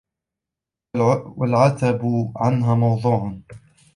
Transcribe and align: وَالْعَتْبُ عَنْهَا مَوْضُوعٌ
وَالْعَتْبُ 1.37 2.31
عَنْهَا 2.37 2.75
مَوْضُوعٌ 2.75 3.37